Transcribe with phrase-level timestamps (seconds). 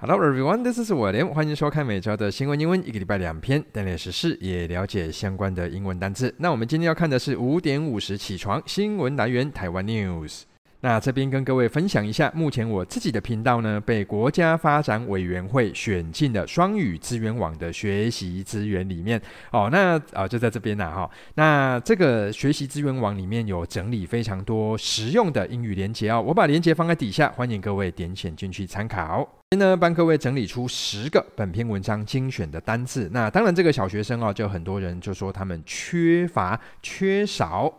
[0.00, 6.32] Hello everyone, this is William，欢迎收看每周的新闻英文，一个礼拜两篇，锻炼时事，也了解相关的英文单词。
[6.38, 10.42] 那我们今天要看的是五点五十起床新闻来源台湾 News。
[10.80, 19.20] 那这边跟各位分享一下，目前我自己的频道呢，被国家发展委员会选进了双语资源网的学习资源里面。
[19.50, 21.10] 哦，那啊、就在这边呐哈。
[21.34, 29.28] 那这个学习资源网里面有整理非常多实用的英语连接哦，我把连接放在底下，欢迎各位点选进去参考。
[29.50, 33.10] 今天呢，帮各位整理出十个本篇文章精选的单字。
[33.12, 37.72] 那当然，这个小学生哦，就很多人就说他们缺乏、缺少。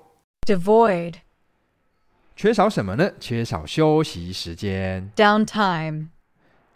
[0.45, 1.13] Devoid。
[2.41, 3.11] 缺少什么呢？
[3.19, 6.07] 缺少休息时间，downtime。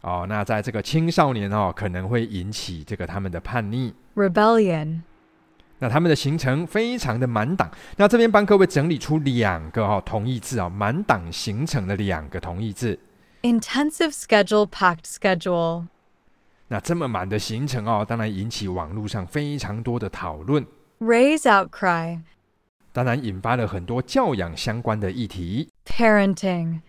[0.02, 5.00] 哦，那在这个青少年哦，可能会引起这个他们的叛逆，rebellion。
[5.80, 7.72] 那他们的行程非常的满档。
[7.96, 13.00] 那这边帮各位整理出两个哦同义字哦，满档行程的两个同义字
[13.44, 15.86] ，intensive schedule, packed schedule。
[16.68, 20.68] 那这么满的行程哦，当然引起网络上非常多的讨论
[21.00, 22.20] ，raise outcry。
[22.94, 25.68] 当然引发了很多教养相关的议题。
[25.84, 26.82] Parenting，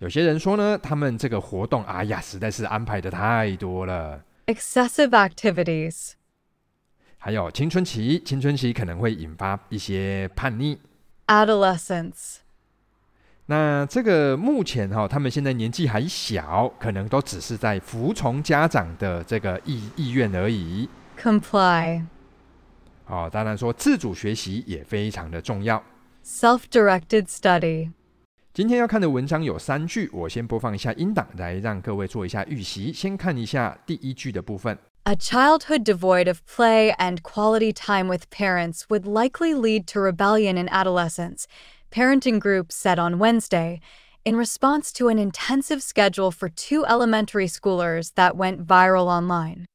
[0.00, 4.22] 有些人说呢，他们这个活动，哎呀，实在是安排的太多了。
[4.46, 6.10] Excessive activities，
[7.16, 10.78] 还有青春期，青春期可能会引发一些叛逆。
[11.28, 12.38] Adolescence，
[13.46, 20.88] 那这个目前哈、哦，他们现在年纪还小，可能都只是在服从家长的这个意意愿而已。
[21.16, 22.04] Comply。
[23.07, 25.83] 哦，当然说自主学习也非常的重要。
[26.23, 27.91] Self-directed study。
[28.53, 32.91] 今天要看的文章有三句，我先播放一下音档，来让各位做一下预习。
[32.91, 34.77] 先看一下第一句的部分。
[35.03, 40.67] A childhood devoid of play and quality time with parents would likely lead to rebellion in
[40.69, 41.45] adolescence.
[41.89, 43.79] Parenting groups said on Wednesday,
[44.23, 49.65] in response to an intensive schedule for two elementary schoolers that went viral online.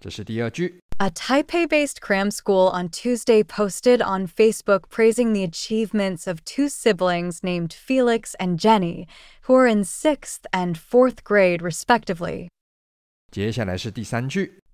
[0.00, 0.80] 这是第二句。
[0.97, 6.69] a Taipei based cram school on Tuesday posted on Facebook praising the achievements of two
[6.69, 9.05] siblings named Felix and Jenny,
[9.41, 12.47] who are in sixth and fourth grade, respectively.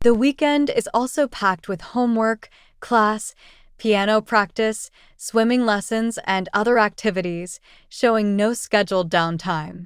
[0.02, 2.50] The weekend is also packed with homework,
[2.80, 3.34] class,
[3.80, 9.86] piano practice, swimming lessons, and other activities, showing no scheduled downtime.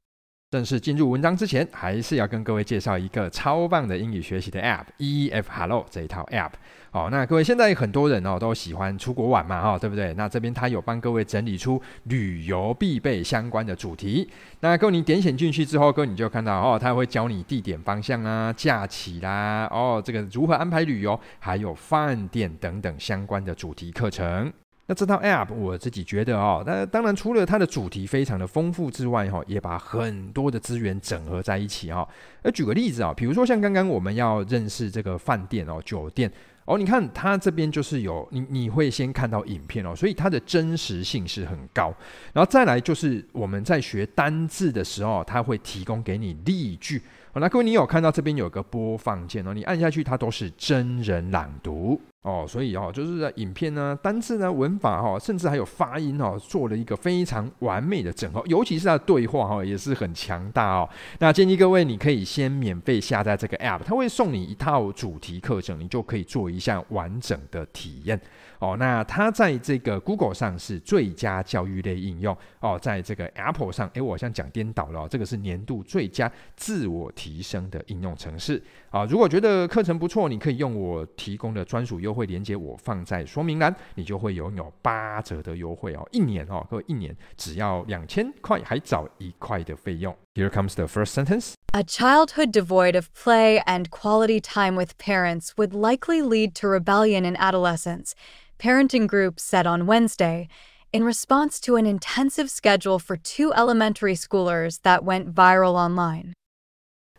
[0.55, 6.51] 正式进入文章之前，还是要跟各位介绍一个超棒的英语学习的 App，EF Hello 这一套 App。
[6.91, 10.13] 哦，那各位现在很多人哦都喜欢出国玩嘛，哈、对不对？
[10.13, 14.29] 那这边它有帮各位整理出旅游必备相关的主题。
[14.61, 24.53] 那各位你点选进去之后，各位你就看到哦，它会教你地点方向啊、假期啦，哦，这个如何安排旅游，还有饭店等等相关的主题课程。
[24.87, 32.07] 那这套 App 我自己觉得哦，那当然除了它的主题非常的丰富之外，哈，也把很多的资源整合在一起哈。
[32.43, 36.31] 那举个例子啊，比如说像刚刚我们要认识这个饭店哦、酒店
[36.65, 41.91] 哦，你看它这边就是有你你会先看到影片哦，所以它的真实性是很高。
[42.31, 47.01] 然后再来就是我们在学单字的时候，它会提供给你例句。
[47.39, 51.99] 那各位你有看到这边有个播放键哦，你按下去它都是真人朗读。
[52.21, 60.89] 哦，所以哦，就是影片呢、单字呢、文法哈、哦，甚至还有发音哦，做了一个非常完美的整合，尤其是它的对话哈、哦，也是很强大哦。
[61.19, 68.19] 那建议各位，你可以先免费下载这个 App，它会送你一套主题课程，你就可以做一下完整的体验。
[68.59, 79.05] 哦，那它在这个 Google 上是最佳教育类应用哦，在这个 Apple 上，诶，我好像讲颠倒了、哦，这个是年度最佳自我提升的应用程式啊。
[79.05, 90.15] 如果觉得课程不错，你可以用我提供的专属优惠链接，我放在说明栏，你就会拥有八折的优惠哦，一年哦，各位一年只要两千块，还找一块的费用。
[90.33, 91.53] Here comes the first sentence.
[91.71, 97.25] A childhood devoid of play and quality time with parents would likely lead to rebellion
[97.25, 98.11] in adolescence.
[98.57, 100.47] Parenting group said on Wednesday,
[100.93, 106.33] in response to an intensive schedule for two elementary schoolers that went viral online.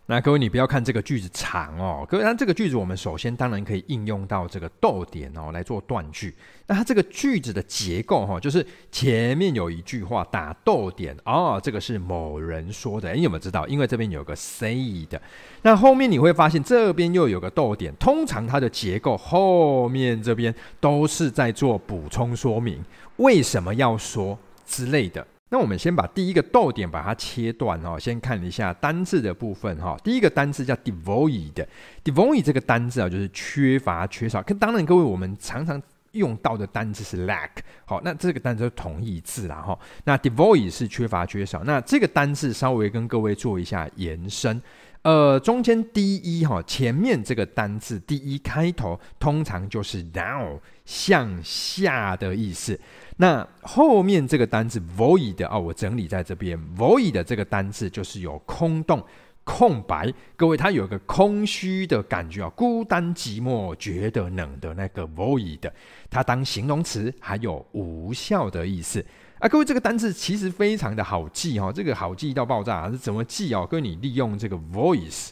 [0.09, 2.06] 那各位，你不要看这个句子长哦。
[2.08, 6.32] 各位，那这个句子我们首先当然可以应用到这个逗点哦来做断句。
[6.69, 13.12] 那它这个句子的结构哈、哦，就是前面有一句话打逗点哦，这个是某人说的。
[13.14, 13.67] 你有没有知道？
[13.67, 15.20] 因为这边有个 say 的，
[15.62, 17.93] 那后面你会发现这边又有个逗点。
[17.97, 22.81] 通常它的结构后面这边都是在做补充说明，
[23.17, 25.26] 为什么要说之类的。
[25.48, 29.96] 那我们先把第一个逗点把它切断哦，先看一下单字的部分哈。
[30.02, 34.43] 第一个单字叫 devoid，devoid 这个单字啊，就是缺乏、缺少。
[34.43, 35.81] 可当然，各位我们常常
[36.12, 37.50] 用到的单字是 lack，
[37.84, 39.78] 好，那这个单字是同义字啦哈。
[40.04, 41.62] 那 devoid 是缺乏、缺少。
[41.62, 44.60] 那这个单字稍微跟各位做一下延伸
[45.02, 52.76] 呃，中间 D E 哈，前面这个单字 D E 开头，通常就是 down 向下的意思。
[53.16, 59.02] 那后面这个单字 void 哦，我整理在这边，void 这个单字就是有空洞、
[59.42, 60.12] 空白。
[60.36, 65.70] 各位，它有个空虚的感觉啊，孤单寂寞、觉得冷的那个 void，
[66.10, 69.02] 它当形容词还有无效的意思。
[69.38, 73.66] 啊，各位，这个单字其实非常的好记哈，这个好记到爆炸，是怎么记哦？
[73.70, 75.30] 各位，你利用这个 voice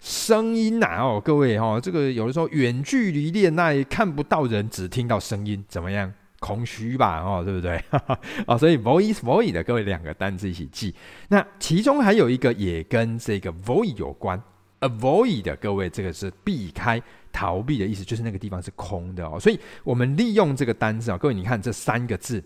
[0.00, 6.12] 声音呐哦，各位哈，这个有的时候远距离恋爱看不到人，只听到声音，怎么样？
[6.40, 7.82] 空虚吧哦，对不对？
[8.46, 10.94] 哦，所以 void void 的各位两个单字一起记。
[11.28, 14.40] 那其中还有一个也跟这个 void 有关
[14.80, 17.02] ，avoid 的各位这个是避开、
[17.32, 19.38] 逃避的意思，就是那个地方是空的哦。
[19.40, 22.42] 所以我们利用这个单字啊，各位你看这三个字。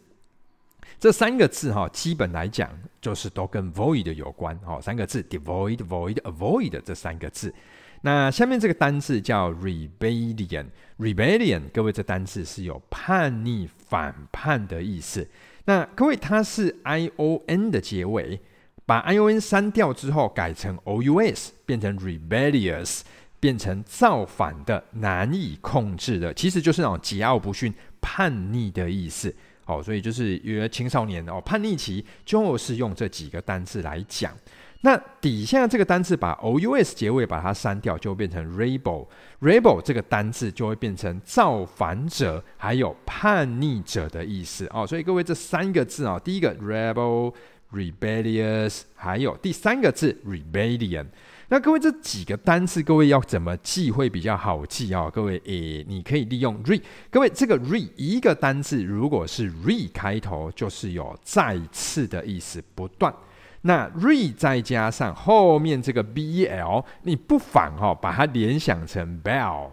[0.98, 4.78] 这三个字哈，基本来讲就是都跟 void 有关哦。
[4.80, 7.52] 三个字：devoid、void、avoid 这三个字。
[8.02, 15.26] 那下面这个单字叫 rebellion，rebellion 各位这单字是有叛逆、反叛的意思。
[15.64, 18.40] 那各位它是 i o n 的结尾，
[18.84, 23.02] 把 i o n 删掉之后改成 o u s，变成 rebellious，
[23.38, 29.32] 变成造反的、难以控制的，其实就是那种桀骜不驯、叛逆的意思。
[29.66, 34.36] 哦，所以就是有青少年哦，叛逆期就是用这几个单字来讲。
[34.84, 39.06] 那底下这个单字把 o u s 结尾把它删掉，就变成 rebel。
[39.40, 44.84] rebel 这个单字就会变成造反者，还有叛逆者的意思哦。
[44.84, 47.32] 所以各位这三个字啊，第一个 rebel、
[47.72, 51.06] rebellious，还有第三个字 rebellion。
[51.48, 55.08] 那各位这几个单词，各位要怎么记会比较好记啊？
[55.10, 56.80] 各位，诶，你可以利用 re。
[57.08, 63.14] 各位，这个 re 一个单词如果是 re 开头，就是有再次的意思，不断。
[63.62, 69.70] 那 re 再加上后面这个 b e l，你不妨哈把它联想成 bell。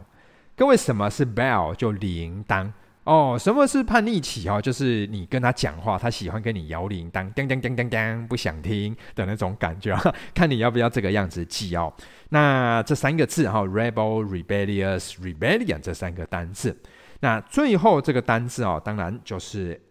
[0.55, 1.73] 各位，什么是 bell？
[1.75, 2.71] 就铃铛。
[3.05, 4.47] 哦，什么是叛逆期？
[4.47, 9.97] 哦，就是你跟他讲话，他喜欢跟你摇铃铛，叮叮叮叮叮，不想听的那种感觉。
[10.35, 11.91] 看你要不要这个样子记哦。
[12.29, 16.77] 那这三个字哈，rebel、rebellious、rebellion 这三个单字。
[17.21, 19.81] 那最后这个单字哦，当然就是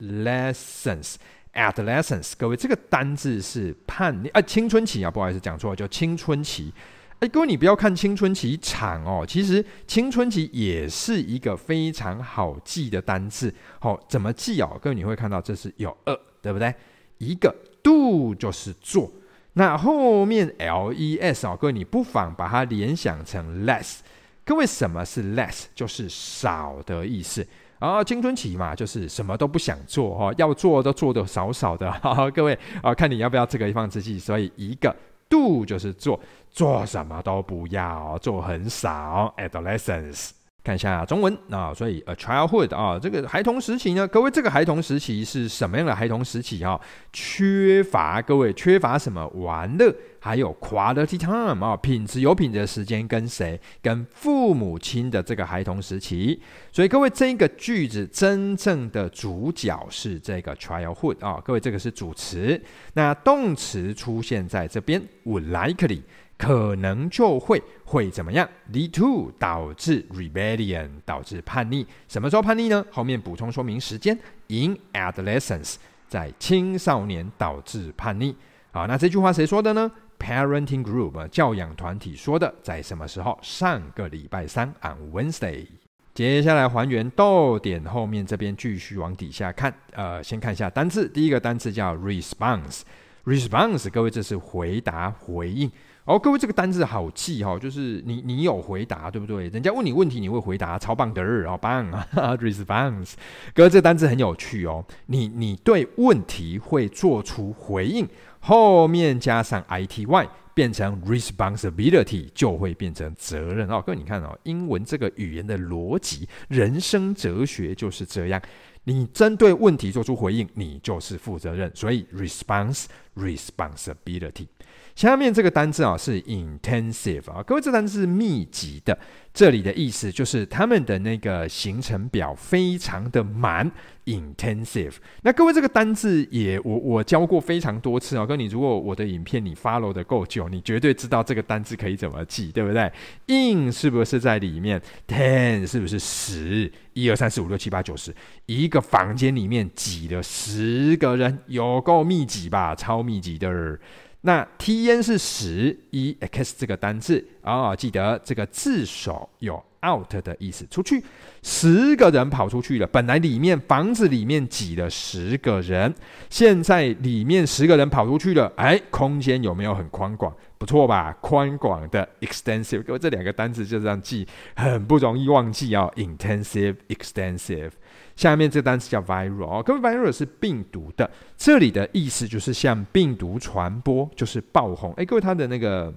[0.00, 1.16] adolescence。
[1.54, 6.72] adolescence，各位这个单字是叛逆啊，青春期啊，不好意思讲错了，叫青春期。
[7.20, 13.54] 哎，各位，你不要看青春期长哦，其实青春期也是一个非常好记的单字。
[13.78, 14.76] 好、哦，怎么记哦？
[14.82, 16.74] 各位，你会看到这是有二，对不对？
[17.18, 19.08] 一个 do 就是做，
[19.52, 23.98] 那后面 less 哦，各位你不妨把它联想成 less。
[24.44, 25.66] 各位，什么是 less？
[25.76, 27.46] 就是少的意思。
[27.82, 31.90] 然后青春期嘛，就是什么都不想做哈、要做都做的少少的。
[32.00, 34.20] 哈，各位啊，看你要不要这个一方之计。
[34.20, 34.94] 所以一个
[35.28, 36.18] do 就是做。
[36.54, 39.34] 做什么都不要，做很少。
[39.38, 40.32] Adolescence，
[40.64, 46.80] 看一下中文啊，所以 a childhood 啊，这个孩童时期呢，各位这个孩童时期是什么样的孩童时期啊？
[47.12, 53.60] 缺乏各位缺乏什么玩乐，还有 quality time 啊，品质有品质的时间跟谁？
[53.82, 56.40] 跟父母亲的这个孩童时期。
[56.70, 62.62] 所以各位这个句子真正的主角是这个 childhood 啊，各位这个是主词，
[62.94, 66.02] 那动词出现在这边，would likely。
[66.42, 71.86] 可能就会会怎么样？D to 导致 rebellion 导致叛逆。
[72.08, 72.84] 什么时候叛逆呢？
[72.90, 74.18] 后面补充说明时间。
[74.48, 75.76] In adolescence
[76.08, 78.34] 在青少年导致叛逆。
[78.72, 79.88] 好，那这句话谁说的呢
[80.18, 82.52] ？Parenting group 教养团体说的。
[82.60, 83.38] 在什么时候？
[83.40, 85.64] 上个礼拜三 on Wednesday。
[86.12, 89.72] 接下来还原逗点后面这边继续往底下看。
[89.92, 91.08] 呃，先看一下单字。
[91.08, 92.80] 第一个单字叫 response。
[93.24, 95.70] response 各位这是回答回应。
[96.04, 99.48] 哦，各位，这个单字好记哈，就是你你有回答对不对？
[99.50, 103.12] 人家问你问题，你会回答，超棒的，好棒啊！Response，
[103.54, 104.84] 各位，这个单字很有趣哦。
[105.06, 108.08] 你你对问题会做出回应，
[108.40, 113.80] 后面加上 ity 变成 responsibility，就会变成责任哦。
[113.86, 118.42] 各位，你看哦，英文这个语言的逻辑，人生哲学就是这样。
[118.84, 124.48] 你针对问题做出回应，你就是负责任，所以 response responsibility。
[124.94, 128.96] 下面这个单字啊是 intensive 啊，各位，这单字是密集的，
[129.32, 133.70] 这里的意思就是他们的那个行程表非常的满
[134.04, 134.92] ，intensive。
[135.22, 142.92] 那各位这个单字也我我教过非常多次啊，跟你如果我的影片你 follow 的够久，你绝对知道这个单字可以怎么记，对不对
[143.28, 146.70] ？in 是不是在里面？ten 是不是十？
[146.92, 152.74] 一二三四五六七八九十，一个房间里面挤了十个人，有够密集吧？
[152.74, 153.78] 超密集的。
[154.22, 161.02] 那 T-N 是十一 X 这个单字啊，记得这个字首有 out 的意思，出去
[161.42, 162.86] 十个人跑出去了。
[162.86, 165.92] 本来里面房子里面挤了十个人，
[166.30, 170.32] 现在里面十个人跑出去了，哎，空间有没有很宽广？
[170.62, 171.12] 不错吧？
[171.20, 175.92] 宽广的 extensive，各位这两个单词就这样记，很不容易忘记哦。
[175.96, 177.72] intensive、extensive。
[178.14, 184.92] 下面这个单词叫 viral，哦，各位 viral 是病毒的，这里的意思就是像病毒传播，就是爆红。
[184.92, 185.92] 哎，各位他的那个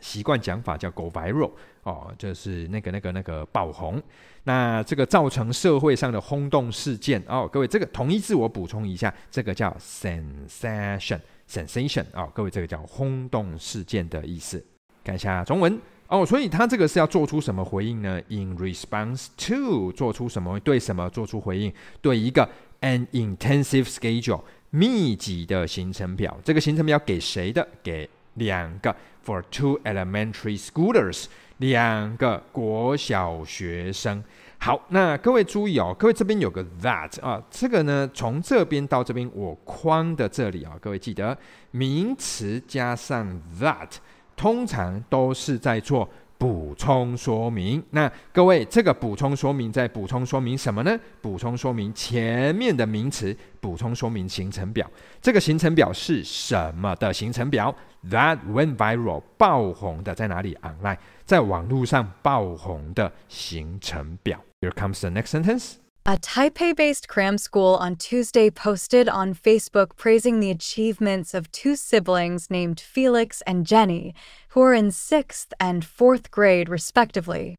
[0.00, 1.52] 习惯讲法叫 go viral
[1.84, 4.02] 哦，就是那个那个那个爆红。
[4.44, 11.20] 那这个造成社会上的轰动事件哦，各位这个同义字我补充一下，这个叫 sensation
[11.52, 14.64] sensation，哦，各位这个叫轰动事件的意思。
[15.04, 15.78] 看一下中文。
[16.08, 20.60] 哦，所以他这个是要做出什么回应呢？In response to 做出什么？
[20.60, 21.72] 对什么做出回应？
[22.00, 22.48] 对一个
[22.80, 26.38] an intensive schedule 密集的行程表。
[26.44, 27.66] 这个行程表给谁的？
[27.82, 28.94] 给两个
[29.24, 31.24] for two elementary schoolers
[31.58, 34.22] 两个国小学生。
[34.64, 41.36] 好，那各位注意哦，各位这边有个 that 啊，这个呢从这边到这边我框的这里啊，各位记得
[41.72, 43.26] 名词加上
[43.60, 43.88] that。
[44.34, 47.80] 通常都是在做补充说明。
[47.90, 50.98] 那各位，这个补充说明在补充说明什么呢？
[51.20, 54.90] 补充说明前面的名词，补充说明行程表。
[55.20, 57.72] 这个行程表是什么的行程表
[58.10, 60.96] ？That went viral，爆红的在哪里？Online，
[61.31, 64.39] 在网络上爆红的行程表。
[64.61, 65.75] Here comes the next sentence.
[66.03, 71.75] A Taipei based cram school on Tuesday posted on Facebook praising the achievements of two
[71.75, 74.13] siblings named Felix and Jenny,
[74.53, 77.55] who are in sixth and fourth grade, respectively.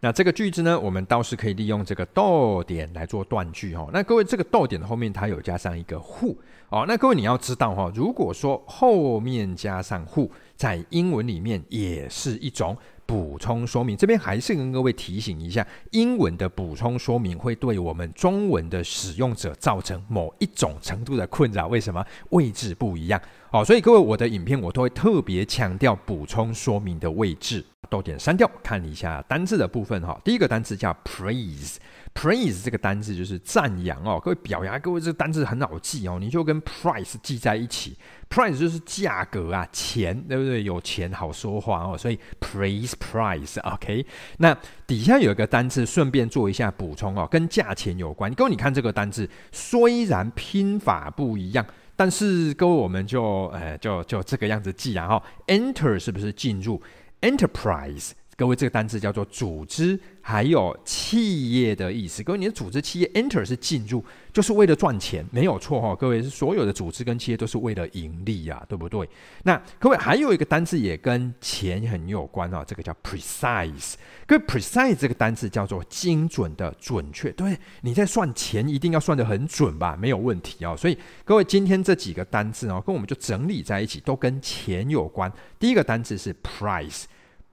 [0.00, 3.88] 那这个句子呢，我们倒是可以利用这个逗点来做断句哈。
[3.92, 6.36] 那各位，这个逗点后面它有加上一个 who
[6.68, 6.84] 哦。
[6.86, 10.30] 那各位你要知道哈，如果说后面加上 who，
[10.63, 12.77] 在英文里面也是一种。
[13.05, 21.67] 补充说明，这边还是跟各位提醒一下，英文的补充说明会对我们中文的使用者造成某一种程度的困扰。
[21.67, 22.01] 为什么？
[22.29, 23.61] 位置不一样好。
[23.61, 27.65] 所以各位，我的影片我都会特别强调补充说明的位置。
[27.93, 30.19] 逗点删掉，看一下单字的部分哈。
[30.25, 31.75] 第一个单词叫 praise。
[32.15, 37.97] Praise 这个单字就是赞扬哦，各位表扬，各位这个单字很好记哦，你就跟 price 记在一起
[38.29, 40.63] ，price 就是价格啊，钱对不对？
[40.63, 44.05] 有钱好说话哦，所以 praise price，OK。
[44.37, 48.31] 那底下有一个单字，顺便做一下补充哦，跟价钱有关。
[48.35, 56.79] 各位你看这个单字，虽然拼法不一样，但是各位我们就呃就就这个样子记然后，enter 是不是进入
[57.23, 58.11] enterprise？
[58.35, 62.23] 各位，这个单词叫做组织，还有企业的意思。
[62.23, 64.03] 各位，你的组织企业 enter 是进入，
[64.33, 69.07] 就是为了赚钱，没有错哈、各位，是所有的组织跟企业都是为了盈利呀、啊，对不对？
[69.43, 73.93] 那各位还有一个单词也跟钱很有关啊，这个叫 precise。
[74.25, 77.31] 各位，precise 这个单词叫做精准的、准确。
[77.33, 80.75] 对，你在算钱一定要算得很准吧，没有问题哦。
[80.75, 85.31] 所以各位，今天这几个单词哦，跟我们就整理在一起，都跟钱有关。
[85.59, 87.03] 第一个单词是 price。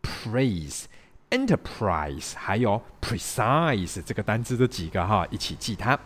[0.03, 0.85] Praise,
[1.31, 5.99] enterprise，还有 precise 这个单词这几个哈，一起记它。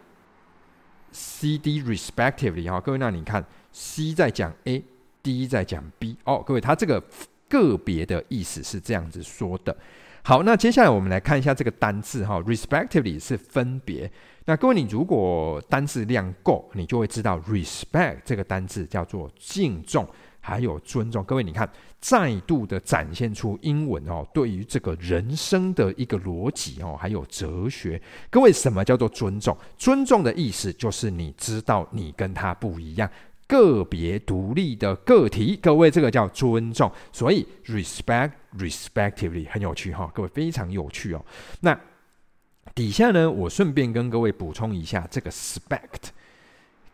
[1.12, 7.03] C D respectively 哈、各位那你看 C 在讲 A，D 在讲 B 哦，各位它这个
[7.47, 9.75] 个别的意思是这样子说的。
[10.23, 14.09] 好，那接下来我们来看一下这个单字哈、，respectively 是分别。
[14.45, 20.07] 那各位你如果单字量够，你就会知道 respect 这个单字叫做敬重。
[20.45, 21.67] 还有尊重，各位，你看，
[22.01, 28.00] 再度的展现出英文哦，对于这个人生的一个逻辑哦，还有哲学。
[28.29, 29.57] 各位，什么叫做尊重？
[29.77, 33.09] 尊重的意思就是你知道你跟他不一样，
[33.47, 35.57] 个别独立的个体。
[35.62, 36.91] 各位，这个叫尊重。
[37.13, 41.25] 所以，respect respectively 很有趣哈、哦，各位非常有趣哦。
[41.62, 41.79] 那
[42.75, 46.09] 底下呢，我顺便跟各位补充一下这个 spect。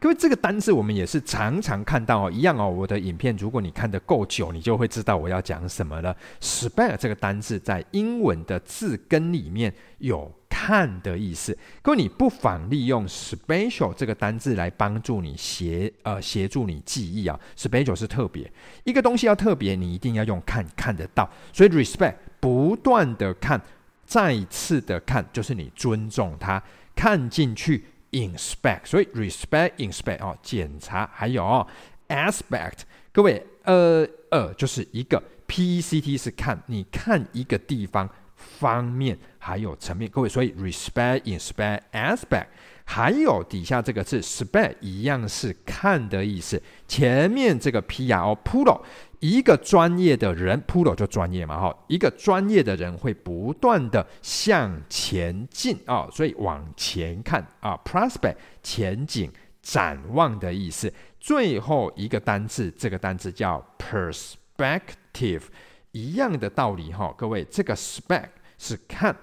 [0.01, 2.69] 各位，这个单字我们也是常常看到哦，一样哦。
[2.69, 6.15] 我的影片，如果你看得够久，你就会知道我要讲什么了。
[6.39, 11.57] Spect 这个单字在英文的字根里面有看的意思。
[11.81, 17.37] 各位，你不妨利用 special 这个单字来帮助你协呃协助你记忆啊。
[17.57, 18.49] Special 是特别，
[18.85, 21.29] 一个东西要特别，你一定要用看看得到。
[21.51, 23.61] 所以 respect 不断的看，
[24.05, 26.63] 再次的看，就是你尊重它，
[26.95, 27.83] 看进去。
[28.11, 31.65] inspect，所以 respect inspect 哦，检查，还有哦
[32.07, 32.79] ，aspect，
[33.11, 42.47] 各位，呃呃，就是一个 PECT 是看，你看一个地方方面还有层面，各位，所以 respect inspect aspect，
[42.85, 48.81] 还有底下这个字 spect 一样是看的意思，前面这个 P 啊哦 pull
[49.19, 59.29] 一个专业的人，Pro 就专业嘛，哈，一个专业的人会不断的向前进啊，所以往前看啊，prospect 前景
[59.61, 60.93] 展望的意思。
[61.19, 65.43] 最后一个单字，这个单字叫 perspective，
[65.91, 69.13] 一样的道理哈，各位，这个 spec 是看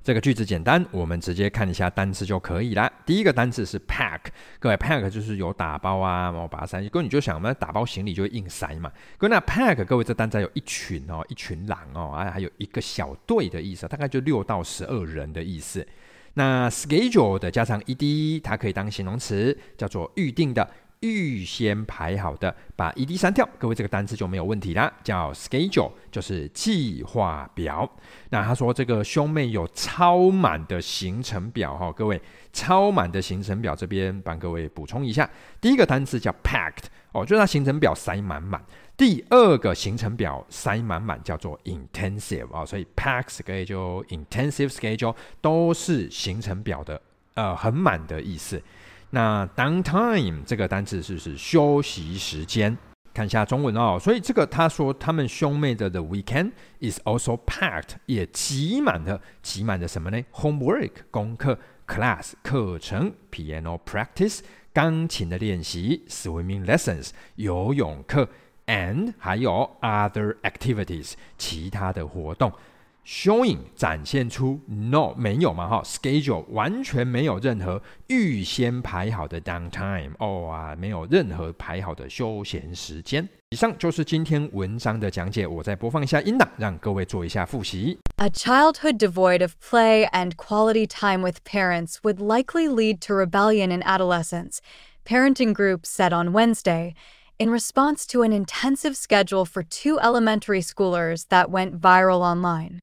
[0.03, 2.91] 这个句子简单，我们直接看一下单词就可以了。
[3.05, 4.21] 第一个单词是 pack，
[4.59, 6.83] 各位 pack 就是有打包啊，然后把它塞。
[6.89, 8.91] 各位你就想，嘛打包行李就会硬塞嘛。
[9.19, 15.87] 各位那 pack，各位这单词有一群哦，一群狼哦，啊，还有一个小队的意思，大概就六到十二人的意思。
[16.35, 20.67] 那 schedule 的加上 ed，它可以当形容词，叫做预定的。
[21.01, 24.93] 预先排好的，把 ed 删掉，各位这个单词就没有问题啦。
[25.03, 27.89] 叫 schedule，就是计划表。
[28.31, 32.21] 那他说这个兄妹有超满的行程表哈，各位
[32.53, 35.29] 超满的行程表这边帮各位补充一下。
[35.61, 38.63] 第一个单词叫 packed 哦，就是他行程表塞满满。
[38.97, 47.01] 第二个行程表塞满满叫做 intensive 啊，所以 packed 可以就 intensive schedule 都是行程表的
[47.35, 48.61] 呃很满的意思。
[49.11, 52.77] 那 downtime 这个单词是不是休息时间？
[53.15, 53.99] 看一下中文哦。
[53.99, 64.41] 所以这个他说他们兄妹的 the weekend is also packed，也挤满了，挤满了什么呢？homework 功课，class 课程，piano practice
[64.73, 68.29] 钢琴的练习，swimming lessons 游泳课
[68.67, 72.53] ，and 还有 other activities 其他的活动。
[73.08, 83.28] Showing 展现出 no 没有嘛哈，schedule 完全没有任何预先排好的 downtime 哦啊，没有任何排好的休闲时间。
[83.50, 88.00] 以上就是今天文章的讲解，我再播放一下音档，让各位做一下复习。
[88.16, 93.84] A childhood devoid of play and quality time with parents would likely lead to rebellion in
[93.84, 94.60] adolescence.
[95.06, 96.94] Parenting groups said on Wednesday.
[97.38, 102.80] In response to an intensive schedule for two elementary schoolers that went viral online.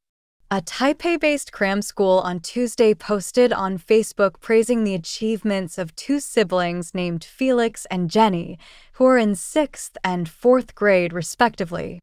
[0.51, 6.19] A Taipei based cram school on Tuesday posted on Facebook praising the achievements of two
[6.19, 8.59] siblings named Felix and Jenny,
[8.93, 11.99] who are in sixth and fourth grade, respectively.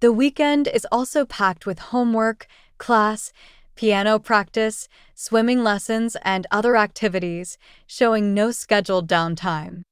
[0.00, 2.46] The weekend is also packed with homework,
[2.78, 3.30] class,
[3.76, 9.82] piano practice, swimming lessons, and other activities, showing no scheduled downtime.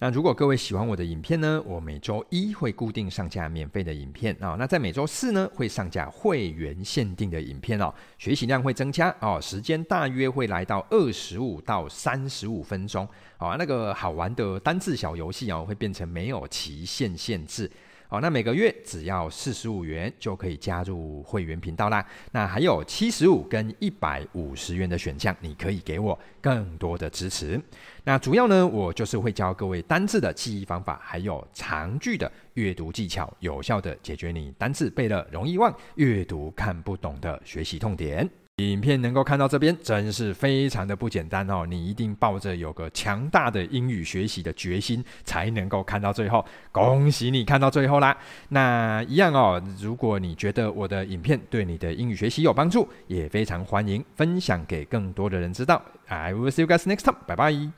[0.00, 13.04] 那如果各位喜欢我的影片呢，我每周一会固定上架免费的影片啊、那在每周四呢会上架会员限定的影片哦，学习量会增加哦，时间大约会来到二十五到三十五分钟，
[13.38, 17.68] 啊、哦，那个好玩的单字小游戏、哦、会变成没有期限限制。
[18.10, 22.02] 好，那每个月只要四十五元就可以加入会员频道啦。
[22.32, 27.60] 那还有七十五跟一百五十元的选项，你可以给我更多的支持。
[28.04, 38.26] 那主要呢，我就是会教各位单字的记忆方法，还有长句的阅读技巧，有效的解决你单字背了容易忘、阅读看不懂的学习痛点。
[38.58, 41.64] 影片能够看到这边，真是非常的不简单哦！
[41.64, 46.44] 你一定抱着有个强大的英语学习的决心，才能够看到最后。
[46.72, 48.16] 恭喜你看到最后啦！
[48.48, 55.80] 那一样哦，如果你觉得我的影片对你的英语学习有帮助，也非常欢迎分享给更多的人知道。
[56.08, 57.16] I will see you guys next time.
[57.28, 57.70] 拜拜。